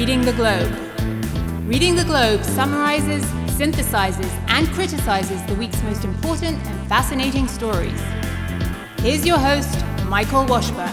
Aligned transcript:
Reading 0.00 0.22
the 0.22 0.32
Globe. 0.32 0.72
Reading 1.68 1.94
the 1.94 2.04
Globe 2.04 2.42
summarizes, 2.42 3.22
synthesizes, 3.58 4.30
and 4.48 4.66
criticizes 4.68 5.44
the 5.44 5.54
week's 5.56 5.82
most 5.82 6.06
important 6.06 6.56
and 6.56 6.88
fascinating 6.88 7.46
stories. 7.46 8.00
Here's 9.00 9.26
your 9.26 9.36
host, 9.36 9.78
Michael 10.06 10.46
Washburn. 10.46 10.88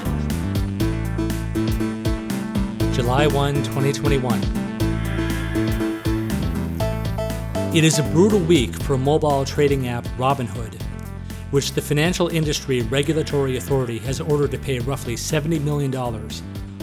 July 2.91 3.27
1, 3.27 3.55
2021. 3.63 4.41
It 7.73 7.85
is 7.85 7.99
a 7.99 8.03
brutal 8.11 8.41
week 8.41 8.75
for 8.75 8.97
mobile 8.97 9.45
trading 9.45 9.87
app 9.87 10.03
Robinhood, 10.17 10.81
which 11.51 11.71
the 11.71 11.81
Financial 11.81 12.27
Industry 12.27 12.81
Regulatory 12.81 13.55
Authority 13.55 13.99
has 13.99 14.19
ordered 14.19 14.51
to 14.51 14.57
pay 14.57 14.79
roughly 14.79 15.15
$70 15.15 15.63
million, 15.63 15.91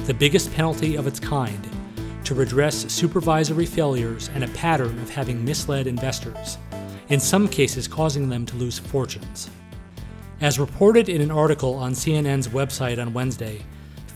the 0.07 0.15
biggest 0.15 0.55
penalty 0.55 0.97
of 0.97 1.07
its 1.07 1.21
kind, 1.21 1.69
to 2.25 2.35
redress 2.35 2.93
supervisory 2.93 3.67
failures 3.67 4.31
and 4.35 4.45
a 4.45 4.49
pattern 4.49 4.99
of 4.99 5.11
having 5.11 5.45
misled 5.45 5.87
investors, 5.87 6.59
in 7.09 7.21
some 7.21 7.49
cases 7.49 7.87
causing 7.87 8.29
them 8.29 8.47
to 8.47 8.57
lose 8.57 8.79
fortunes. 8.79 9.51
As 10.41 10.59
reported 10.59 11.09
in 11.09 11.21
an 11.21 11.31
article 11.31 11.75
on 11.75 11.93
CNN's 11.93 12.49
website 12.49 13.01
on 13.01 13.13
Wednesday, 13.13 13.63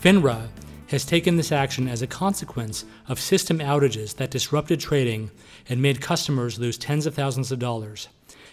FINRA 0.01 0.49
has 0.87 1.05
taken 1.05 1.37
this 1.37 1.51
action 1.51 1.87
as 1.87 2.01
a 2.01 2.07
consequence 2.07 2.83
of 3.07 3.19
system 3.19 3.59
outages 3.59 4.15
that 4.15 4.31
disrupted 4.31 4.79
trading 4.79 5.29
and 5.67 5.81
made 5.81 6.01
customers 6.01 6.59
lose 6.59 6.77
tens 6.77 7.05
of 7.05 7.13
thousands 7.13 7.51
of 7.51 7.59
dollars, 7.59 8.09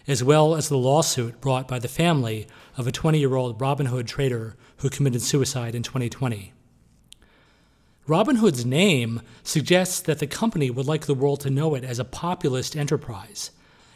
as 0.06 0.22
well 0.22 0.54
as 0.54 0.68
the 0.68 0.76
lawsuit 0.76 1.40
brought 1.40 1.66
by 1.66 1.78
the 1.78 1.88
family 1.88 2.46
of 2.76 2.86
a 2.86 2.92
20 2.92 3.18
year 3.18 3.34
old 3.34 3.58
Robinhood 3.58 4.06
trader 4.06 4.54
who 4.78 4.90
committed 4.90 5.22
suicide 5.22 5.74
in 5.74 5.82
2020. 5.82 6.52
Robinhood's 8.08 8.64
name 8.64 9.20
suggests 9.42 10.00
that 10.00 10.20
the 10.20 10.28
company 10.28 10.70
would 10.70 10.86
like 10.86 11.06
the 11.06 11.14
world 11.14 11.40
to 11.40 11.50
know 11.50 11.74
it 11.74 11.82
as 11.82 11.98
a 11.98 12.04
populist 12.04 12.76
enterprise, 12.76 13.50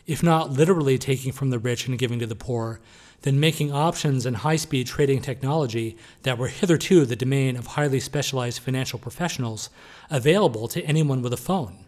if 0.04 0.20
not 0.20 0.50
literally 0.50 0.98
taking 0.98 1.30
from 1.30 1.50
the 1.50 1.60
rich 1.60 1.86
and 1.86 1.96
giving 1.96 2.18
to 2.18 2.26
the 2.26 2.34
poor, 2.34 2.80
then 3.22 3.38
making 3.38 3.72
options 3.72 4.26
and 4.26 4.38
high 4.38 4.56
speed 4.56 4.88
trading 4.88 5.20
technology 5.20 5.96
that 6.22 6.38
were 6.38 6.48
hitherto 6.48 7.06
the 7.06 7.14
domain 7.14 7.56
of 7.56 7.68
highly 7.68 8.00
specialized 8.00 8.58
financial 8.58 8.98
professionals 8.98 9.70
available 10.10 10.66
to 10.66 10.82
anyone 10.82 11.22
with 11.22 11.32
a 11.32 11.36
phone. 11.36 11.84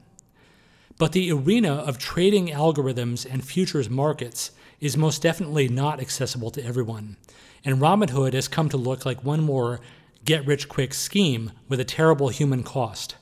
But 0.98 1.10
the 1.12 1.32
arena 1.32 1.72
of 1.72 1.98
trading 1.98 2.48
algorithms 2.48 3.26
and 3.28 3.44
futures 3.44 3.90
markets 3.90 4.52
is 4.78 4.96
most 4.96 5.22
definitely 5.22 5.66
not 5.66 6.00
accessible 6.00 6.52
to 6.52 6.64
everyone, 6.64 7.16
and 7.64 7.80
Robinhood 7.80 8.34
has 8.34 8.46
come 8.46 8.68
to 8.68 8.76
look 8.76 9.04
like 9.04 9.24
one 9.24 9.40
more 9.40 9.80
get 10.24 10.46
rich 10.46 10.68
quick 10.68 10.94
scheme 10.94 11.52
with 11.68 11.80
a 11.80 11.84
terrible 11.84 12.28
human 12.28 12.62
cost. 12.62 13.16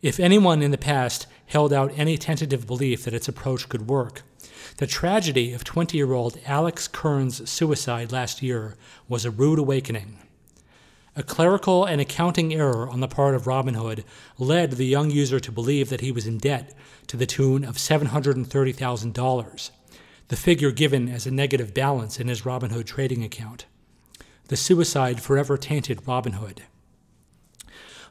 If 0.00 0.20
anyone 0.20 0.62
in 0.62 0.70
the 0.70 0.78
past 0.78 1.26
held 1.46 1.72
out 1.72 1.92
any 1.96 2.16
tentative 2.16 2.66
belief 2.66 3.04
that 3.04 3.14
its 3.14 3.28
approach 3.28 3.68
could 3.68 3.88
work, 3.88 4.22
the 4.76 4.86
tragedy 4.86 5.52
of 5.52 5.64
20 5.64 5.96
year 5.96 6.12
old 6.12 6.38
Alex 6.46 6.86
Kern's 6.86 7.48
suicide 7.50 8.12
last 8.12 8.42
year 8.42 8.76
was 9.08 9.24
a 9.24 9.30
rude 9.30 9.58
awakening. 9.58 10.18
A 11.16 11.24
clerical 11.24 11.84
and 11.84 12.00
accounting 12.00 12.54
error 12.54 12.88
on 12.88 13.00
the 13.00 13.08
part 13.08 13.34
of 13.34 13.44
Robinhood 13.44 14.04
led 14.38 14.72
the 14.72 14.86
young 14.86 15.10
user 15.10 15.40
to 15.40 15.50
believe 15.50 15.88
that 15.88 16.00
he 16.00 16.12
was 16.12 16.28
in 16.28 16.38
debt 16.38 16.74
to 17.08 17.16
the 17.16 17.26
tune 17.26 17.64
of 17.64 17.76
$730,000, 17.76 19.70
the 20.28 20.36
figure 20.36 20.70
given 20.70 21.08
as 21.08 21.26
a 21.26 21.32
negative 21.32 21.74
balance 21.74 22.20
in 22.20 22.28
his 22.28 22.42
Robinhood 22.42 22.86
trading 22.86 23.24
account. 23.24 23.66
The 24.48 24.56
suicide 24.56 25.20
forever 25.20 25.58
tainted 25.58 26.02
Robinhood. 26.04 26.60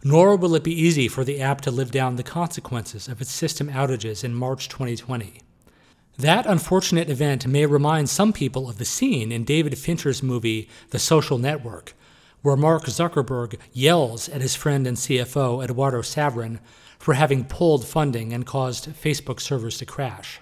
Nor 0.04 0.36
will 0.36 0.54
it 0.54 0.64
be 0.64 0.80
easy 0.80 1.08
for 1.08 1.24
the 1.24 1.42
app 1.42 1.62
to 1.62 1.72
live 1.72 1.90
down 1.90 2.16
the 2.16 2.24
consequences 2.24 3.08
of 3.08 3.20
its 3.22 3.32
system 3.32 3.70
outages 3.70 4.24
in 4.24 4.36
March 4.36 4.70
2020. 4.70 5.42
That 6.20 6.46
unfortunate 6.46 7.10
event 7.10 7.48
may 7.48 7.66
remind 7.66 8.10
some 8.10 8.34
people 8.34 8.70
of 8.70 8.78
the 8.78 8.86
scene 8.86 9.32
in 9.32 9.44
David 9.46 9.78
Fincher's 9.80 10.22
movie 10.22 10.70
The 10.92 11.00
Social 11.00 11.40
Network, 11.40 11.94
where 12.44 12.56
Mark 12.56 12.86
Zuckerberg 12.86 13.58
yells 13.74 14.30
at 14.30 14.42
his 14.42 14.56
friend 14.56 14.86
and 14.86 14.98
CFO, 14.98 15.64
Eduardo 15.64 16.02
Saverin, 16.04 16.60
for 17.00 17.16
having 17.16 17.46
pulled 17.46 17.86
funding 17.86 18.32
and 18.32 18.46
caused 18.46 18.90
Facebook 18.90 19.40
servers 19.40 19.80
to 19.80 19.86
crash. 19.86 20.40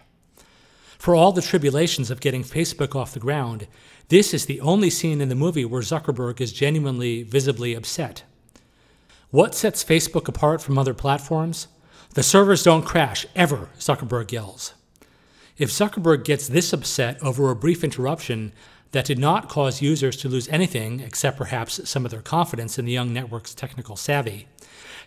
For 0.98 1.16
all 1.16 1.32
the 1.32 1.42
tribulations 1.42 2.10
of 2.10 2.20
getting 2.20 2.44
Facebook 2.44 2.96
off 2.96 3.14
the 3.14 3.20
ground, 3.20 3.68
this 4.10 4.34
is 4.34 4.46
the 4.46 4.62
only 4.62 4.90
scene 4.90 5.22
in 5.22 5.30
the 5.30 5.36
movie 5.36 5.66
where 5.66 5.82
Zuckerberg 5.82 6.40
is 6.40 6.54
genuinely, 6.54 7.24
visibly 7.24 7.74
upset. 7.74 8.24
What 9.32 9.56
sets 9.56 9.84
Facebook 9.84 10.28
apart 10.28 10.62
from 10.62 10.78
other 10.78 10.94
platforms? 10.94 11.68
The 12.14 12.24
servers 12.24 12.64
don't 12.64 12.86
crash, 12.86 13.26
ever, 13.36 13.70
Zuckerberg 13.80 14.32
yells. 14.32 14.74
If 15.58 15.70
Zuckerberg 15.70 16.24
gets 16.24 16.48
this 16.48 16.72
upset 16.72 17.22
over 17.24 17.50
a 17.50 17.56
brief 17.56 17.84
interruption 17.84 18.54
that 18.92 19.06
did 19.06 19.20
not 19.20 19.50
cause 19.50 19.82
users 19.82 20.16
to 20.18 20.30
lose 20.30 20.48
anything 20.50 21.00
except 21.00 21.38
perhaps 21.38 21.90
some 21.90 22.06
of 22.06 22.12
their 22.12 22.22
confidence 22.22 22.78
in 22.78 22.86
the 22.86 22.92
young 22.92 23.12
network's 23.12 23.56
technical 23.56 23.96
savvy, 23.96 24.48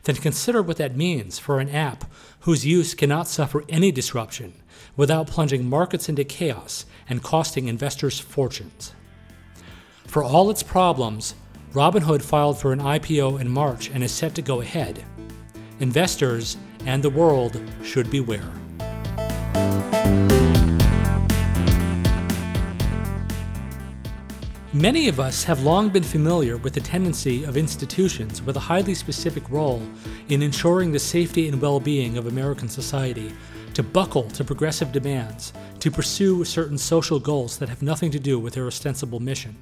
then 0.08 0.16
consider 0.16 0.62
what 0.62 0.78
that 0.78 0.96
means 0.96 1.38
for 1.38 1.60
an 1.60 1.68
app 1.68 2.10
whose 2.40 2.64
use 2.64 2.94
cannot 2.94 3.28
suffer 3.28 3.62
any 3.68 3.92
disruption 3.92 4.54
without 4.96 5.26
plunging 5.26 5.68
markets 5.68 6.08
into 6.08 6.24
chaos 6.24 6.86
and 7.10 7.22
costing 7.22 7.68
investors 7.68 8.18
fortunes. 8.18 8.94
For 10.06 10.24
all 10.24 10.48
its 10.48 10.62
problems, 10.62 11.34
Robinhood 11.74 12.22
filed 12.22 12.58
for 12.58 12.72
an 12.72 12.80
IPO 12.80 13.38
in 13.38 13.50
March 13.50 13.90
and 13.90 14.02
is 14.02 14.10
set 14.10 14.34
to 14.36 14.40
go 14.40 14.62
ahead. 14.62 15.04
Investors 15.78 16.56
and 16.86 17.02
the 17.02 17.10
world 17.10 17.60
should 17.82 18.10
beware. 18.10 18.50
Many 24.80 25.08
of 25.08 25.18
us 25.18 25.42
have 25.42 25.64
long 25.64 25.88
been 25.88 26.04
familiar 26.04 26.56
with 26.56 26.72
the 26.72 26.80
tendency 26.80 27.42
of 27.42 27.56
institutions 27.56 28.40
with 28.40 28.56
a 28.56 28.60
highly 28.60 28.94
specific 28.94 29.42
role 29.50 29.82
in 30.28 30.40
ensuring 30.40 30.92
the 30.92 31.00
safety 31.00 31.48
and 31.48 31.60
well 31.60 31.80
being 31.80 32.16
of 32.16 32.28
American 32.28 32.68
society 32.68 33.32
to 33.74 33.82
buckle 33.82 34.30
to 34.30 34.44
progressive 34.44 34.92
demands, 34.92 35.52
to 35.80 35.90
pursue 35.90 36.44
certain 36.44 36.78
social 36.78 37.18
goals 37.18 37.58
that 37.58 37.68
have 37.68 37.82
nothing 37.82 38.12
to 38.12 38.20
do 38.20 38.38
with 38.38 38.54
their 38.54 38.68
ostensible 38.68 39.18
mission. 39.18 39.56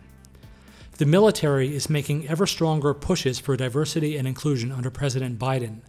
The 0.98 1.06
military 1.06 1.74
is 1.74 1.88
making 1.88 2.28
ever 2.28 2.46
stronger 2.46 2.92
pushes 2.92 3.38
for 3.38 3.56
diversity 3.56 4.18
and 4.18 4.28
inclusion 4.28 4.70
under 4.70 4.90
President 4.90 5.38
Biden, 5.38 5.80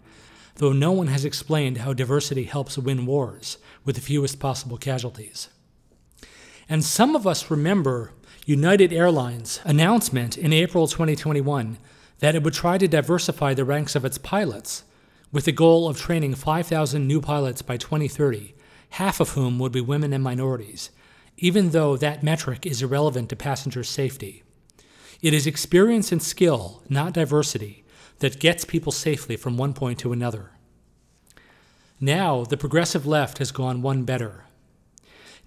though 0.54 0.72
no 0.72 0.92
one 0.92 1.08
has 1.08 1.26
explained 1.26 1.76
how 1.78 1.92
diversity 1.92 2.44
helps 2.44 2.78
win 2.78 3.04
wars 3.04 3.58
with 3.84 3.96
the 3.96 4.00
fewest 4.00 4.40
possible 4.40 4.78
casualties. 4.78 5.50
And 6.66 6.82
some 6.82 7.14
of 7.14 7.26
us 7.26 7.50
remember 7.50 8.12
United 8.48 8.94
Airlines' 8.94 9.60
announcement 9.66 10.38
in 10.38 10.54
April 10.54 10.88
2021 10.88 11.76
that 12.20 12.34
it 12.34 12.42
would 12.42 12.54
try 12.54 12.78
to 12.78 12.88
diversify 12.88 13.52
the 13.52 13.62
ranks 13.62 13.94
of 13.94 14.06
its 14.06 14.16
pilots 14.16 14.84
with 15.30 15.44
the 15.44 15.52
goal 15.52 15.86
of 15.86 15.98
training 16.00 16.34
5,000 16.34 17.06
new 17.06 17.20
pilots 17.20 17.60
by 17.60 17.76
2030, 17.76 18.54
half 18.88 19.20
of 19.20 19.32
whom 19.32 19.58
would 19.58 19.70
be 19.70 19.82
women 19.82 20.14
and 20.14 20.24
minorities, 20.24 20.88
even 21.36 21.72
though 21.72 21.98
that 21.98 22.22
metric 22.22 22.64
is 22.64 22.80
irrelevant 22.80 23.28
to 23.28 23.36
passenger 23.36 23.84
safety. 23.84 24.42
It 25.20 25.34
is 25.34 25.46
experience 25.46 26.10
and 26.10 26.22
skill, 26.22 26.82
not 26.88 27.12
diversity, 27.12 27.84
that 28.20 28.40
gets 28.40 28.64
people 28.64 28.92
safely 28.92 29.36
from 29.36 29.58
one 29.58 29.74
point 29.74 29.98
to 29.98 30.12
another. 30.14 30.52
Now, 32.00 32.44
the 32.44 32.56
progressive 32.56 33.06
left 33.06 33.36
has 33.36 33.52
gone 33.52 33.82
one 33.82 34.04
better. 34.04 34.46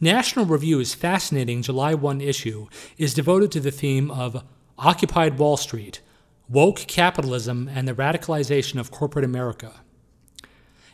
National 0.03 0.47
Review's 0.47 0.95
fascinating 0.95 1.61
July 1.61 1.93
1 1.93 2.21
issue 2.21 2.65
is 2.97 3.13
devoted 3.13 3.51
to 3.51 3.59
the 3.59 3.69
theme 3.69 4.09
of 4.09 4.43
Occupied 4.79 5.37
Wall 5.37 5.57
Street 5.57 6.01
Woke 6.49 6.79
Capitalism 6.87 7.69
and 7.71 7.87
the 7.87 7.93
Radicalization 7.93 8.79
of 8.79 8.89
Corporate 8.89 9.23
America. 9.23 9.81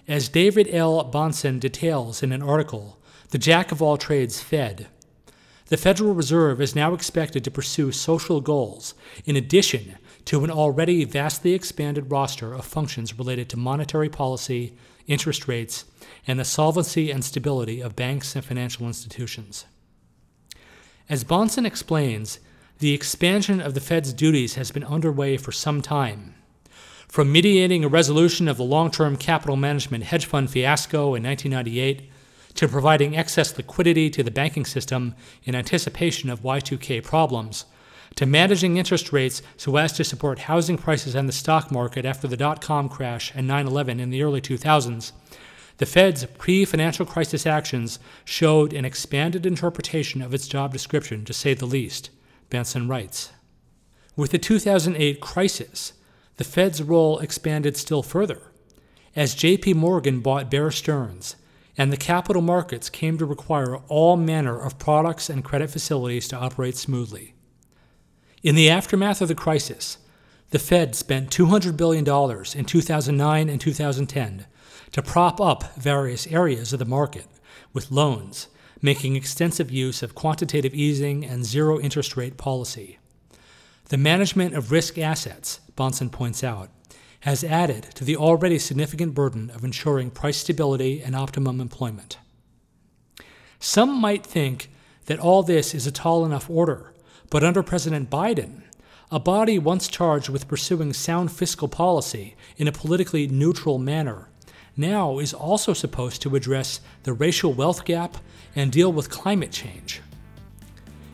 As 0.10 0.28
David 0.28 0.68
L. 0.70 1.10
Bahnsen 1.10 1.58
details 1.58 2.22
in 2.22 2.34
an 2.34 2.42
article, 2.42 3.00
The 3.30 3.38
Jack 3.38 3.72
of 3.72 3.82
All 3.82 3.96
Trades 3.96 4.42
Fed, 4.42 4.88
the 5.68 5.78
Federal 5.78 6.14
Reserve 6.14 6.60
is 6.60 6.76
now 6.76 6.94
expected 6.94 7.46
to 7.46 7.52
pursue 7.52 7.94
social 7.94 8.42
goals 8.42 8.94
in 9.24 9.38
addition 9.38 9.96
to 10.26 10.44
an 10.44 10.52
already 10.52 11.06
vastly 11.06 11.54
expanded 11.54 12.12
roster 12.12 12.54
of 12.54 12.66
functions 12.66 13.18
related 13.18 13.48
to 13.50 13.58
monetary 13.58 14.10
policy, 14.10 14.76
interest 15.08 15.48
rates, 15.48 15.86
and 16.28 16.40
the 16.40 16.46
solvency 16.46 17.10
and 17.10 17.24
stability 17.24 17.82
of 17.82 17.96
banks 17.96 18.36
and 18.36 18.44
financial 18.44 18.86
institutions. 18.86 19.66
As 21.10 21.24
Bahnsen 21.24 21.66
explains, 21.66 22.40
the 22.80 22.94
expansion 22.94 23.60
of 23.60 23.74
the 23.74 23.80
Fed's 23.80 24.14
duties 24.14 24.56
has 24.56 24.72
been 24.72 24.84
underway 24.84 25.38
for 25.38 25.52
some 25.52 25.82
time. 25.82 26.36
From 27.08 27.32
mediating 27.32 27.84
a 27.84 27.88
resolution 27.88 28.48
of 28.48 28.58
the 28.58 28.64
long 28.64 28.92
term 28.92 29.16
capital 29.16 29.56
management 29.56 30.04
hedge 30.04 30.26
fund 30.26 30.52
fiasco 30.52 31.16
in 31.16 31.24
1998 31.24 32.12
to 32.56 32.68
providing 32.68 33.16
excess 33.16 33.56
liquidity 33.56 34.10
to 34.10 34.24
the 34.24 34.32
banking 34.32 34.66
system 34.66 35.16
in 35.44 35.56
anticipation 35.56 36.30
of 36.30 36.42
Y2K 36.42 37.04
problems, 37.04 37.66
to 38.18 38.26
managing 38.26 38.78
interest 38.78 39.14
rates 39.14 39.44
so 39.56 39.78
as 39.78 39.94
to 39.94 40.04
support 40.04 40.40
housing 40.40 40.78
prices 40.78 41.16
and 41.16 41.30
the 41.30 41.34
stock 41.34 41.72
market 41.72 42.04
after 42.04 42.28
the 42.28 42.36
dot 42.36 42.62
com 42.62 42.90
crash 42.90 43.32
and 43.34 43.48
9 43.48 43.68
11 43.68 44.00
in 44.00 44.10
the 44.10 44.24
early 44.24 44.42
2000s, 44.42 45.12
the 45.78 45.86
Fed's 45.86 46.26
pre 46.26 46.66
financial 46.66 47.06
crisis 47.06 47.46
actions 47.46 48.00
showed 48.26 48.74
an 48.74 48.86
expanded 48.86 49.46
interpretation 49.46 50.24
of 50.24 50.34
its 50.34 50.48
job 50.48 50.74
description, 50.74 51.24
to 51.26 51.34
say 51.34 51.54
the 51.54 51.68
least, 51.68 52.10
Bahnsen 52.50 52.90
writes. 52.90 53.32
With 54.16 54.32
the 54.32 54.40
2008 54.40 55.22
crisis, 55.22 55.94
the 56.38 56.44
Fed's 56.44 56.82
role 56.82 57.20
expanded 57.20 57.78
still 57.78 58.02
further, 58.02 58.42
as 59.16 59.36
JP 59.36 59.76
Morgan 59.76 60.22
bought 60.22 60.50
Bear 60.50 60.72
Stearns, 60.72 61.36
and 61.78 61.94
the 61.94 61.98
capital 61.98 62.42
markets 62.42 62.90
came 62.90 63.20
to 63.20 63.26
require 63.26 63.78
all 63.88 64.18
manner 64.18 64.60
of 64.60 64.80
products 64.80 65.30
and 65.30 65.44
credit 65.44 65.70
facilities 65.70 66.28
to 66.30 66.36
operate 66.36 66.76
smoothly. 66.76 67.36
In 68.44 68.56
the 68.56 68.70
aftermath 68.70 69.22
of 69.22 69.28
the 69.28 69.36
crisis, 69.36 69.98
the 70.52 70.60
Fed 70.60 70.96
spent 70.96 71.32
$200 71.32 71.76
billion 71.76 72.08
in 72.56 72.66
2009 72.66 73.50
and 73.50 73.60
2010 73.60 74.46
to 74.92 75.02
prop 75.02 75.42
up 75.42 75.76
various 75.76 76.28
areas 76.28 76.72
of 76.72 76.80
the 76.80 76.86
market 76.86 77.26
with 77.74 77.92
loans, 77.92 78.48
making 78.82 79.16
extensive 79.16 79.72
use 79.72 80.04
of 80.04 80.16
quantitative 80.16 80.74
easing 80.74 81.26
and 81.26 81.46
zero 81.46 81.80
interest 81.80 82.16
rate 82.16 82.38
policy. 82.38 83.00
The 83.90 83.98
management 83.98 84.54
of 84.54 84.72
risk 84.72 84.98
assets, 84.98 85.60
Bahnsen 85.76 86.12
points 86.12 86.44
out, 86.44 86.70
has 87.22 87.44
added 87.44 87.84
to 87.96 88.04
the 88.04 88.16
already 88.16 88.60
significant 88.60 89.16
burden 89.16 89.50
of 89.50 89.64
ensuring 89.64 90.12
price 90.12 90.38
stability 90.38 91.02
and 91.02 91.16
optimum 91.16 91.60
employment. 91.60 92.20
Some 93.60 94.00
might 94.00 94.26
think 94.26 94.70
that 95.08 95.20
all 95.20 95.42
this 95.42 95.74
is 95.74 95.88
a 95.88 95.92
tall 95.92 96.24
enough 96.24 96.50
order, 96.50 96.94
but 97.30 97.44
under 97.44 97.64
President 97.64 98.10
Biden, 98.10 98.62
a 99.12 99.20
body 99.20 99.58
once 99.58 99.88
charged 99.88 100.30
with 100.30 100.48
pursuing 100.48 100.94
sound 100.94 101.32
fiscal 101.32 101.68
policy 101.68 102.36
in 102.58 102.68
a 102.68 102.72
politically 102.72 103.28
neutral 103.28 103.78
manner 103.78 104.30
now 104.76 105.20
is 105.20 105.34
also 105.34 105.74
supposed 105.74 106.22
to 106.22 106.36
address 106.36 106.82
the 107.04 107.14
racial 107.14 107.54
wealth 107.54 107.84
gap 107.86 108.18
and 108.56 108.72
deal 108.72 108.92
with 108.94 109.10
climate 109.10 109.52
change. 109.52 110.02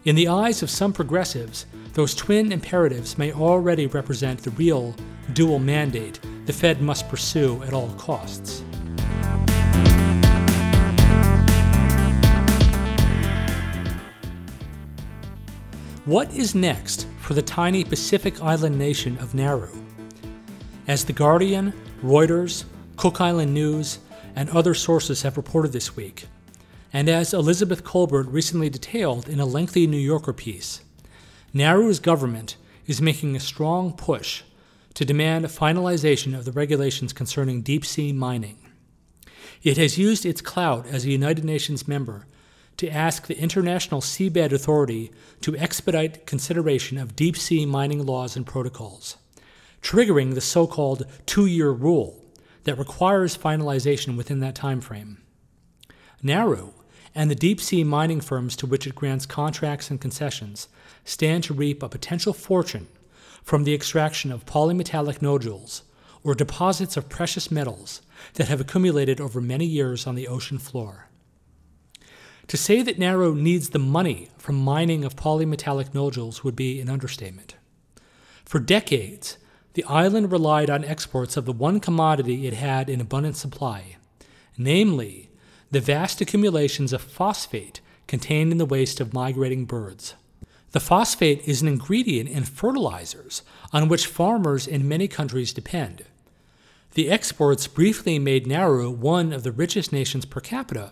In 0.06 0.16
the 0.16 0.28
eyes 0.28 0.62
of 0.62 0.70
some 0.70 0.92
progressives, 0.92 1.66
those 1.94 2.14
twin 2.14 2.52
imperatives 2.52 3.18
may 3.18 3.32
already 3.32 3.88
represent 3.88 4.42
the 4.42 4.52
real 4.52 4.96
dual 5.32 5.60
mandate 5.60 6.20
the 6.46 6.52
Fed 6.52 6.82
must 6.82 7.08
pursue 7.08 7.64
at 7.64 7.74
all 7.74 7.90
costs. 7.94 8.63
What 16.06 16.34
is 16.34 16.54
next 16.54 17.08
for 17.22 17.34
the 17.34 17.42
tiny 17.42 17.86
Pacific 17.86 18.44
island 18.44 18.78
nation 18.78 19.18
of 19.20 19.34
Nauru? 19.34 19.70
As 20.86 21.06
The 21.06 21.14
Guardian, 21.14 21.72
Reuters, 22.04 22.66
Cook 22.98 23.22
Island 23.22 23.54
News, 23.54 24.00
and 24.36 24.50
other 24.50 24.74
sources 24.74 25.22
have 25.22 25.38
reported 25.38 25.72
this 25.72 25.96
week, 25.96 26.26
and 26.92 27.08
as 27.08 27.34
Elizabeth 27.34 27.86
Kolbert 27.86 28.26
recently 28.30 28.70
detailed 28.70 29.30
in 29.30 29.40
a 29.40 29.46
lengthy 29.46 29.88
New 29.88 29.96
Yorker 29.96 30.34
piece, 30.34 30.82
Nauru's 31.54 32.02
government 32.02 32.58
is 32.86 33.02
making 33.02 33.38
a 33.38 33.40
strong 33.40 33.94
push 33.94 34.44
to 34.96 35.06
demand 35.06 35.46
a 35.46 35.48
finalization 35.48 36.38
of 36.38 36.44
the 36.44 36.52
regulations 36.52 37.14
concerning 37.14 37.62
deep 37.62 37.86
sea 37.86 38.12
mining. 38.12 38.58
It 39.64 39.78
has 39.78 39.98
used 39.98 40.26
its 40.26 40.42
clout 40.42 40.86
as 40.86 41.06
a 41.06 41.12
United 41.12 41.46
Nations 41.46 41.88
member 41.88 42.26
to 42.78 42.90
ask 42.90 43.28
the 43.28 43.38
International 43.38 44.02
Seabed 44.02 44.52
Authority 44.52 45.12
to 45.42 45.56
expedite 45.58 46.26
consideration 46.26 46.98
of 46.98 47.16
deep 47.16 47.38
sea 47.38 47.66
mining 47.66 48.06
laws 48.06 48.36
and 48.36 48.46
protocols, 48.46 49.18
triggering 49.82 50.34
the 50.34 50.42
so 50.42 50.66
called 50.68 51.06
two 51.26 51.46
year 51.46 51.72
rule 51.72 52.24
that 52.64 52.78
requires 52.78 53.38
finalization 53.38 54.18
within 54.18 54.40
that 54.40 54.56
time 54.56 54.82
frame. 54.82 55.18
Nauru 56.22 56.72
and 57.16 57.30
the 57.30 57.36
deep 57.36 57.60
sea 57.62 57.84
mining 57.84 58.22
firms 58.22 58.56
to 58.56 58.66
which 58.66 58.88
it 58.88 58.96
grants 58.96 59.26
contracts 59.26 59.92
and 59.92 60.02
concessions 60.02 60.68
stand 61.06 61.44
to 61.44 61.54
reap 61.54 61.84
a 61.84 61.90
potential 61.90 62.34
fortune 62.34 62.88
from 63.44 63.66
the 63.66 63.74
extraction 63.74 64.32
of 64.32 64.46
polymetallic 64.46 65.22
nodules, 65.22 65.84
or 66.24 66.34
deposits 66.34 66.96
of 66.96 67.10
precious 67.10 67.52
metals 67.52 68.02
that 68.36 68.48
have 68.48 68.62
accumulated 68.62 69.20
over 69.20 69.42
many 69.42 69.66
years 69.66 70.08
on 70.08 70.16
the 70.16 70.28
ocean 70.28 70.58
floor. 70.58 71.10
To 72.48 72.58
say 72.58 72.82
that 72.82 73.00
Nauru 73.00 73.36
needs 73.36 73.70
the 73.70 73.80
money 73.80 74.30
from 74.38 74.56
mining 74.56 75.04
of 75.06 75.16
polymetallic 75.16 75.94
nodules 75.94 76.44
would 76.44 76.56
be 76.56 76.80
an 76.82 76.90
understatement. 76.90 77.56
For 78.46 78.60
decades, 78.60 79.38
the 79.74 79.84
island 79.86 80.32
relied 80.32 80.70
on 80.70 80.84
exports 80.84 81.38
of 81.38 81.46
the 81.46 81.54
one 81.54 81.80
commodity 81.80 82.46
it 82.46 82.54
had 82.54 82.90
in 82.90 83.02
abundant 83.02 83.38
supply, 83.38 83.96
namely, 84.58 85.30
the 85.72 85.80
vast 85.80 86.22
accumulations 86.22 86.94
of 86.94 87.02
phosphate 87.02 87.82
contained 88.08 88.52
in 88.52 88.60
the 88.60 88.66
waste 88.66 89.00
of 89.00 89.14
migrating 89.14 89.66
birds. 89.66 90.14
The 90.72 90.80
phosphate 90.80 91.48
is 91.48 91.62
an 91.62 91.68
ingredient 91.68 92.30
in 92.30 92.44
fertilizers 92.44 93.42
on 93.72 93.88
which 93.88 94.06
farmers 94.06 94.68
in 94.68 94.88
many 94.88 95.08
countries 95.08 95.54
depend. 95.54 96.04
The 96.94 97.10
exports 97.10 97.66
briefly 97.66 98.20
made 98.20 98.46
Nauru 98.46 98.92
one 98.92 99.34
of 99.34 99.42
the 99.42 99.52
richest 99.52 99.92
nations 99.92 100.26
per 100.26 100.40
capita, 100.40 100.92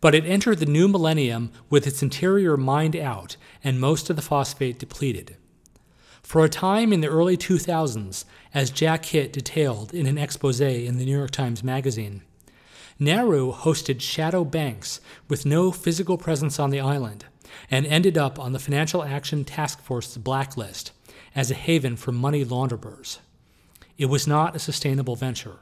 but 0.00 0.14
it 0.14 0.24
entered 0.24 0.58
the 0.58 0.66
new 0.66 0.88
millennium 0.88 1.50
with 1.70 1.86
its 1.86 2.02
interior 2.02 2.56
mined 2.56 2.96
out 2.96 3.36
and 3.64 3.80
most 3.80 4.10
of 4.10 4.16
the 4.16 4.22
phosphate 4.22 4.78
depleted. 4.78 5.36
For 6.22 6.44
a 6.44 6.48
time 6.48 6.92
in 6.92 7.00
the 7.00 7.08
early 7.08 7.36
2000s, 7.36 8.24
as 8.52 8.70
Jack 8.70 9.06
Hitt 9.06 9.32
detailed 9.32 9.94
in 9.94 10.06
an 10.06 10.18
expose 10.18 10.60
in 10.60 10.98
the 10.98 11.04
New 11.04 11.16
York 11.16 11.30
Times 11.30 11.64
Magazine, 11.64 12.22
Nauru 12.98 13.52
hosted 13.52 14.00
shadow 14.00 14.44
banks 14.44 15.00
with 15.28 15.46
no 15.46 15.70
physical 15.70 16.18
presence 16.18 16.58
on 16.58 16.70
the 16.70 16.80
island 16.80 17.24
and 17.70 17.86
ended 17.86 18.18
up 18.18 18.38
on 18.38 18.52
the 18.52 18.58
Financial 18.58 19.02
Action 19.04 19.44
Task 19.44 19.80
Force's 19.80 20.18
blacklist 20.18 20.92
as 21.34 21.50
a 21.50 21.54
haven 21.54 21.96
for 21.96 22.12
money 22.12 22.44
launderers. 22.44 23.20
It 23.96 24.06
was 24.06 24.26
not 24.26 24.56
a 24.56 24.58
sustainable 24.58 25.16
venture. 25.16 25.60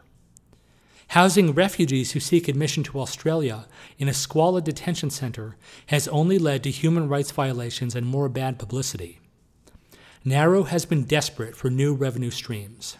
Housing 1.09 1.53
refugees 1.53 2.13
who 2.13 2.21
seek 2.21 2.49
admission 2.49 2.83
to 2.85 3.01
Australia 3.01 3.67
in 3.99 4.09
a 4.09 4.15
squalid 4.15 4.65
detention 4.65 5.11
center 5.11 5.57
has 5.87 6.09
only 6.09 6.39
led 6.39 6.63
to 6.65 6.71
human 6.71 7.09
rights 7.09 7.31
violations 7.31 7.95
and 7.95 8.07
more 8.07 8.29
bad 8.29 8.59
publicity. 8.59 9.21
Nauru 10.25 10.65
has 10.65 10.85
been 10.85 11.05
desperate 11.05 11.57
for 11.57 11.71
new 11.71 11.95
revenue 11.95 12.31
streams. 12.31 12.97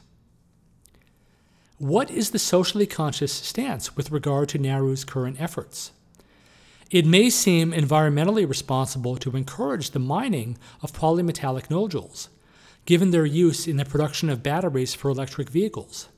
What 1.79 2.11
is 2.11 2.31
the 2.31 2.39
socially 2.39 2.87
conscious 2.87 3.33
stance 3.33 3.97
with 3.97 4.11
regard 4.13 4.49
to 4.51 4.59
Nauru's 4.59 5.05
current 5.05 5.41
efforts? 5.41 5.91
It 6.91 7.05
may 7.05 7.29
seem 7.29 7.73
environmentally 7.73 8.49
responsible 8.49 9.17
to 9.17 9.37
encourage 9.37 9.91
the 9.91 9.99
mining 9.99 10.57
of 10.83 10.93
polymetallic 10.93 11.69
nodules, 11.69 12.29
given 12.87 13.11
their 13.11 13.27
use 13.27 13.67
in 13.67 13.77
the 13.77 13.85
production 13.85 14.31
of 14.31 14.45
batteries 14.45 14.95
for 14.95 15.11
electric 15.11 15.51
vehicles. 15.51 16.09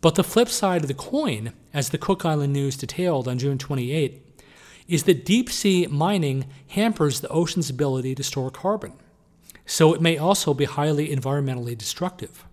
But 0.00 0.14
the 0.14 0.24
flip 0.24 0.48
side 0.48 0.82
of 0.82 0.88
the 0.88 0.94
coin, 0.94 1.52
as 1.74 1.90
the 1.90 1.98
Cook 1.98 2.24
Island 2.24 2.52
News 2.52 2.76
detailed 2.76 3.28
on 3.28 3.38
June 3.38 3.58
28, 3.58 4.26
is 4.88 5.04
that 5.04 5.24
deep 5.24 5.50
sea 5.50 5.86
mining 5.86 6.46
hampers 6.68 7.20
the 7.20 7.28
ocean's 7.28 7.70
ability 7.70 8.14
to 8.14 8.22
store 8.22 8.50
carbon, 8.50 8.94
so 9.66 9.92
it 9.92 10.00
may 10.00 10.16
also 10.16 10.54
be 10.54 10.64
highly 10.64 11.14
environmentally 11.14 11.76
destructive. 11.76 12.44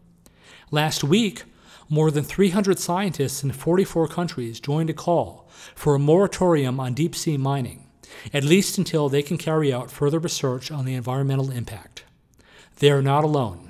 Last 0.72 1.04
week, 1.04 1.44
more 1.89 2.12
than 2.12 2.25
300 2.25 2.77
scientists 2.77 3.44
in 3.44 3.54
44 3.54 4.10
countries 4.10 4.60
joined 4.60 4.89
a 4.89 4.94
call 4.94 5.50
for 5.74 5.96
a 5.96 6.00
moratorium 6.00 6.80
on 6.82 6.94
deep 6.94 7.16
sea 7.16 7.38
mining, 7.38 7.88
at 8.34 8.44
least 8.44 8.77
until 8.77 9.08
they 9.08 9.24
can 9.24 9.38
carry 9.38 9.72
out 9.72 9.89
further 9.89 10.20
research 10.20 10.70
on 10.70 10.84
the 10.84 10.96
environmental 10.96 11.50
impact. 11.50 12.04
They 12.80 12.92
are 12.92 13.01
not 13.01 13.24
alone. 13.24 13.67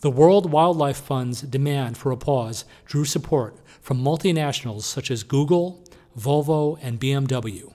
The 0.00 0.10
World 0.10 0.52
Wildlife 0.52 0.98
Fund's 0.98 1.42
demand 1.42 1.96
for 1.96 2.12
a 2.12 2.16
pause 2.16 2.64
drew 2.86 3.04
support 3.04 3.56
from 3.80 4.00
multinationals 4.00 4.82
such 4.82 5.10
as 5.10 5.24
Google, 5.24 5.82
Volvo, 6.16 6.78
and 6.80 7.00
BMW. 7.00 7.72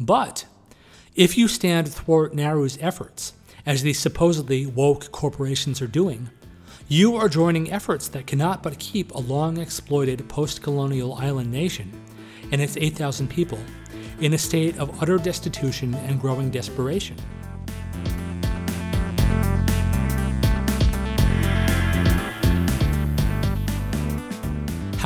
But 0.00 0.46
if 1.14 1.38
you 1.38 1.46
stand 1.46 1.88
thwart 1.88 2.34
Nauru's 2.34 2.78
efforts, 2.80 3.34
as 3.64 3.82
these 3.82 4.00
supposedly 4.00 4.66
woke 4.66 5.12
corporations 5.12 5.80
are 5.80 5.86
doing, 5.86 6.30
you 6.88 7.14
are 7.14 7.28
joining 7.28 7.70
efforts 7.70 8.08
that 8.08 8.26
cannot 8.26 8.64
but 8.64 8.80
keep 8.80 9.12
a 9.12 9.20
long 9.20 9.58
exploited 9.58 10.28
post 10.28 10.62
colonial 10.62 11.14
island 11.14 11.52
nation 11.52 11.92
and 12.50 12.60
its 12.60 12.76
8,000 12.76 13.30
people 13.30 13.60
in 14.20 14.34
a 14.34 14.38
state 14.38 14.76
of 14.78 15.00
utter 15.00 15.18
destitution 15.18 15.94
and 15.94 16.20
growing 16.20 16.50
desperation. 16.50 17.16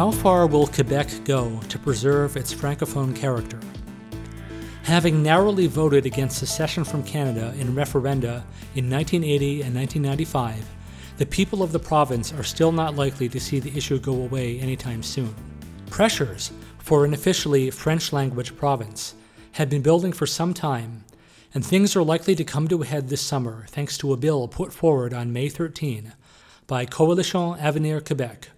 How 0.00 0.10
far 0.10 0.46
will 0.46 0.66
Quebec 0.66 1.10
go 1.24 1.60
to 1.68 1.78
preserve 1.78 2.34
its 2.34 2.54
francophone 2.54 3.14
character? 3.14 3.60
Having 4.84 5.22
narrowly 5.22 5.66
voted 5.66 6.06
against 6.06 6.38
secession 6.38 6.84
from 6.84 7.02
Canada 7.02 7.54
in 7.58 7.74
referenda 7.74 8.42
in 8.74 8.88
1980 8.88 9.60
and 9.60 9.74
1995, 9.74 10.66
the 11.18 11.26
people 11.26 11.62
of 11.62 11.72
the 11.72 11.78
province 11.78 12.32
are 12.32 12.42
still 12.42 12.72
not 12.72 12.96
likely 12.96 13.28
to 13.28 13.38
see 13.38 13.60
the 13.60 13.76
issue 13.76 13.98
go 13.98 14.14
away 14.14 14.58
anytime 14.58 15.02
soon. 15.02 15.34
Pressures 15.90 16.50
for 16.78 17.04
an 17.04 17.12
officially 17.12 17.70
French 17.70 18.10
language 18.10 18.56
province 18.56 19.14
have 19.52 19.68
been 19.68 19.82
building 19.82 20.14
for 20.14 20.26
some 20.26 20.54
time, 20.54 21.04
and 21.52 21.62
things 21.62 21.94
are 21.94 22.02
likely 22.02 22.34
to 22.36 22.42
come 22.42 22.68
to 22.68 22.80
a 22.80 22.86
head 22.86 23.10
this 23.10 23.20
summer 23.20 23.66
thanks 23.68 23.98
to 23.98 24.14
a 24.14 24.16
bill 24.16 24.48
put 24.48 24.72
forward 24.72 25.12
on 25.12 25.34
May 25.34 25.50
13 25.50 26.14
by 26.66 26.86
Coalition 26.86 27.54
Avenir 27.58 28.00
Quebec, 28.00 28.48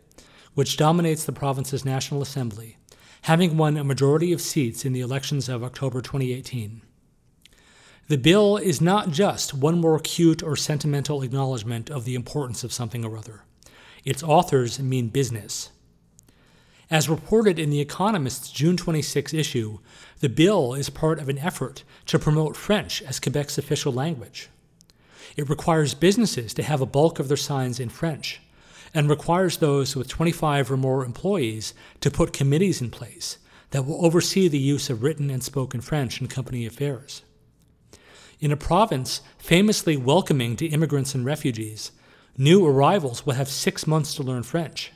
which 0.55 0.77
dominates 0.77 1.25
the 1.25 1.33
province's 1.33 1.85
National 1.85 2.23
Assembly, 2.23 2.77
having 3.23 3.57
won 3.57 3.77
a 3.77 3.85
majority 3.85 4.33
of 4.33 4.41
seats 4.41 4.85
in 4.85 4.93
the 4.93 5.01
elections 5.01 5.49
of 5.49 5.63
October 5.63 6.01
2018. 6.01 6.83
The 8.09 8.19
bill 8.19 8.57
is 8.57 8.81
not 8.81 9.11
just 9.11 9.55
one 9.55 9.81
more 9.81 9.99
cute 9.99 10.43
or 10.43 10.57
sentimental 10.57 11.23
acknowledgement 11.23 11.89
of 11.89 12.05
the 12.05 12.15
importance 12.15 12.65
of 12.65 12.73
something 12.73 13.05
or 13.05 13.17
other. 13.17 13.45
Its 14.05 14.23
authors 14.23 14.81
mean 14.81 15.09
business. 15.09 15.71
As 16.91 17.09
reported 17.09 17.59
in 17.59 17.71
The 17.71 17.81
Economist's 17.81 18.51
June 18.51 18.77
26 18.77 19.33
issue, 19.33 19.79
the 20.21 20.29
bill 20.29 20.75
is 20.75 20.91
part 20.91 21.19
of 21.19 21.29
an 21.31 21.39
effort 21.39 21.85
to 22.07 22.19
promote 22.19 22.57
French 22.57 23.01
as 23.03 23.19
Quebec's 23.19 23.57
official 23.57 23.93
language. 23.93 24.51
It 25.37 25.49
requires 25.49 25.95
businesses 25.95 26.53
to 26.55 26.63
have 26.63 26.83
a 26.83 26.87
bulk 26.87 27.19
of 27.19 27.29
their 27.29 27.37
signs 27.39 27.81
in 27.81 27.89
French, 27.89 28.43
and 28.95 29.09
requires 29.09 29.59
those 29.59 29.97
with 29.97 30.09
25 30.09 30.71
or 30.71 30.77
more 30.77 31.05
employees 31.05 31.75
to 32.01 32.11
put 32.11 32.33
committees 32.33 32.81
in 32.81 32.91
place 32.91 33.39
that 33.71 33.87
will 33.87 34.05
oversee 34.05 34.49
the 34.49 34.59
use 34.59 34.91
of 34.91 35.03
written 35.03 35.31
and 35.31 35.43
spoken 35.43 35.81
French 35.81 36.21
in 36.21 36.27
company 36.27 36.67
affairs. 36.67 37.23
In 38.41 38.53
a 38.53 38.57
province 38.57 39.23
famously 39.39 39.97
welcoming 39.97 40.57
to 40.57 40.67
immigrants 40.67 41.15
and 41.15 41.25
refugees, 41.25 41.93
new 42.37 42.67
arrivals 42.67 43.25
will 43.25 43.35
have 43.35 43.49
six 43.49 43.87
months 43.87 44.15
to 44.15 44.23
learn 44.23 44.43
French 44.43 44.93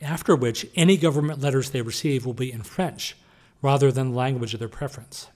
after 0.00 0.34
which 0.34 0.66
any 0.74 0.96
government 0.96 1.40
letters 1.40 1.70
they 1.70 1.82
receive 1.82 2.24
will 2.24 2.34
be 2.34 2.52
in 2.52 2.62
French 2.62 3.16
rather 3.62 3.92
than 3.92 4.10
the 4.10 4.16
language 4.16 4.54
of 4.54 4.60
their 4.60 4.68
preference. 4.68 5.28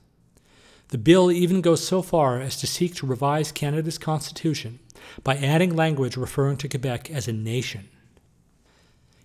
The 0.89 0.99
bill 0.99 1.31
even 1.31 1.61
goes 1.61 1.87
so 1.87 2.03
far 2.03 2.41
as 2.41 2.57
to 2.57 2.67
seek 2.67 2.95
to 2.97 3.07
revise 3.07 3.53
Canada's 3.53 3.99
constitution 3.99 4.79
by 5.23 5.37
adding 5.37 5.75
language 5.75 6.17
referring 6.17 6.57
to 6.59 6.69
Quebec 6.69 7.11
as 7.11 7.29
a 7.29 7.33
nation. 7.33 7.89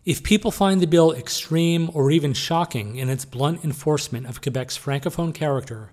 If 0.05 0.23
people 0.23 0.51
find 0.51 0.81
the 0.81 0.87
bill 0.87 1.11
extreme 1.11 1.91
or 1.93 2.09
even 2.09 2.33
shocking 2.33 2.95
in 2.95 3.09
its 3.09 3.25
blunt 3.25 3.63
enforcement 3.63 4.27
of 4.27 4.41
Quebec's 4.41 4.77
francophone 4.77 5.33
character, 5.33 5.91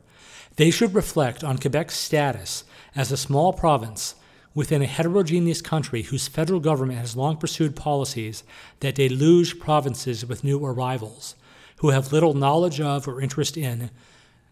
they 0.56 0.70
should 0.70 0.94
reflect 0.94 1.44
on 1.44 1.58
Quebec's 1.58 1.96
status 1.96 2.64
as 2.94 3.12
a 3.12 3.16
small 3.16 3.52
province 3.52 4.14
within 4.54 4.80
a 4.80 4.86
heterogeneous 4.86 5.60
country 5.60 6.02
whose 6.02 6.28
federal 6.28 6.60
government 6.60 6.98
has 6.98 7.14
long 7.14 7.36
pursued 7.36 7.76
policies 7.76 8.42
that 8.80 8.94
deluge 8.94 9.58
provinces 9.58 10.24
with 10.24 10.42
new 10.42 10.64
arrivals, 10.64 11.34
who 11.78 11.90
have 11.90 12.10
little 12.10 12.32
knowledge 12.32 12.80
of 12.80 13.06
or 13.06 13.20
interest 13.20 13.56
in 13.56 13.90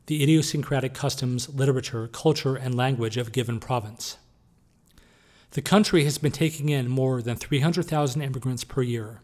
the 0.06 0.22
idiosyncratic 0.22 0.92
customs, 0.92 1.48
literature, 1.48 2.06
culture, 2.08 2.54
and 2.54 2.74
language 2.74 3.16
of 3.16 3.28
a 3.28 3.30
given 3.30 3.58
province. 3.58 4.18
The 5.54 5.62
country 5.62 6.02
has 6.02 6.18
been 6.18 6.32
taking 6.32 6.68
in 6.68 6.88
more 6.88 7.23
than 7.23 7.37
300,000 7.37 8.20
immigrants 8.20 8.64
per 8.64 8.82
year. 8.82 9.20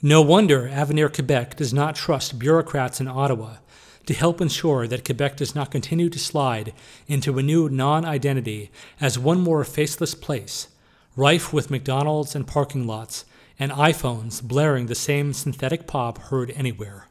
No 0.00 0.22
wonder 0.22 0.68
Avenir 0.68 1.08
Quebec 1.08 1.56
does 1.56 1.74
not 1.74 1.96
trust 1.96 2.38
bureaucrats 2.38 3.00
in 3.00 3.08
Ottawa 3.08 3.56
to 4.06 4.14
help 4.14 4.40
ensure 4.40 4.86
that 4.86 5.04
Quebec 5.04 5.36
does 5.36 5.52
not 5.52 5.72
continue 5.72 6.08
to 6.08 6.18
slide 6.20 6.72
into 7.08 7.38
a 7.38 7.42
new 7.42 7.68
non 7.68 8.04
identity 8.04 8.70
as 9.00 9.18
one 9.18 9.40
more 9.40 9.64
faceless 9.64 10.14
place, 10.14 10.68
rife 11.16 11.52
with 11.52 11.72
McDonald's 11.72 12.36
and 12.36 12.46
parking 12.46 12.86
lots 12.86 13.24
and 13.58 13.72
iPhones 13.72 14.40
blaring 14.40 14.86
the 14.86 14.94
same 14.94 15.32
synthetic 15.32 15.88
pop 15.88 16.18
heard 16.18 16.52
anywhere. 16.52 17.08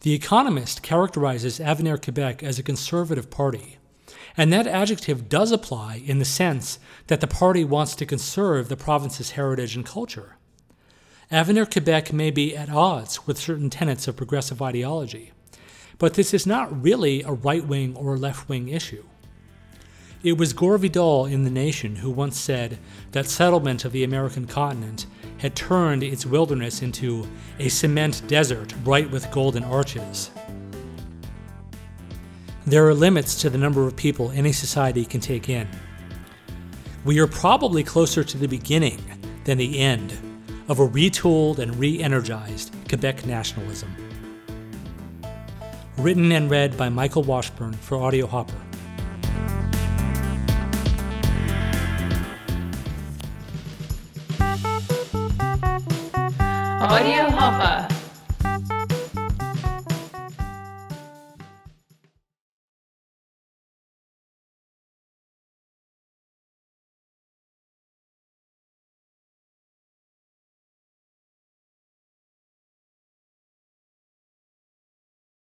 The 0.00 0.14
Economist 0.14 0.82
characterizes 0.82 1.60
Avenir 1.60 1.96
Quebec 1.96 2.42
as 2.42 2.58
a 2.58 2.64
conservative 2.64 3.30
party, 3.30 3.78
and 4.36 4.52
that 4.52 4.66
adjective 4.66 5.28
does 5.28 5.52
apply 5.52 6.02
in 6.04 6.18
the 6.18 6.24
sense 6.24 6.78
that 7.06 7.20
the 7.20 7.26
party 7.26 7.64
wants 7.64 7.94
to 7.96 8.06
conserve 8.06 8.68
the 8.68 8.76
province's 8.76 9.32
heritage 9.32 9.74
and 9.76 9.84
culture. 9.84 10.36
Avenir 11.30 11.66
Quebec 11.66 12.12
may 12.12 12.30
be 12.30 12.56
at 12.56 12.70
odds 12.70 13.26
with 13.26 13.38
certain 13.38 13.68
tenets 13.68 14.08
of 14.08 14.16
progressive 14.16 14.62
ideology, 14.62 15.32
but 15.98 16.14
this 16.14 16.32
is 16.32 16.46
not 16.46 16.82
really 16.82 17.22
a 17.22 17.32
right 17.32 17.66
wing 17.66 17.94
or 17.96 18.16
left 18.16 18.48
wing 18.48 18.68
issue. 18.68 19.04
It 20.22 20.36
was 20.36 20.52
Gore 20.52 20.78
Vidal 20.78 21.26
in 21.26 21.44
The 21.44 21.50
Nation 21.50 21.96
who 21.96 22.10
once 22.10 22.40
said 22.40 22.78
that 23.12 23.26
settlement 23.26 23.84
of 23.84 23.92
the 23.92 24.02
American 24.02 24.46
continent 24.46 25.06
had 25.38 25.54
turned 25.54 26.02
its 26.02 26.26
wilderness 26.26 26.82
into 26.82 27.28
a 27.60 27.68
cement 27.68 28.22
desert 28.26 28.74
bright 28.82 29.10
with 29.10 29.30
golden 29.30 29.62
arches. 29.62 30.30
There 32.68 32.86
are 32.86 32.92
limits 32.92 33.34
to 33.36 33.48
the 33.48 33.56
number 33.56 33.86
of 33.86 33.96
people 33.96 34.30
any 34.32 34.52
society 34.52 35.06
can 35.06 35.22
take 35.22 35.48
in. 35.48 35.66
We 37.02 37.18
are 37.18 37.26
probably 37.26 37.82
closer 37.82 38.22
to 38.22 38.36
the 38.36 38.46
beginning 38.46 39.02
than 39.44 39.56
the 39.56 39.78
end 39.78 40.12
of 40.68 40.78
a 40.78 40.86
retooled 40.86 41.60
and 41.60 41.74
re 41.76 41.98
energized 41.98 42.74
Quebec 42.86 43.24
nationalism 43.24 43.90
written 45.96 46.30
and 46.30 46.50
read 46.50 46.76
by 46.76 46.90
Michael 46.90 47.22
Washburn 47.22 47.72
for 47.72 47.96
Audio 47.96 48.26
Hopper. 48.26 48.60
Audio 56.80 57.30
Hopper. 57.30 57.87